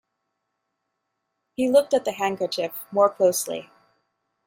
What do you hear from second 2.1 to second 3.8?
handkerchief more closely